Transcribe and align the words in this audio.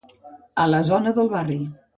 A 0.63 0.65
la 0.71 0.81
zona 0.89 1.15
del 1.21 1.33
barri. 1.37 1.63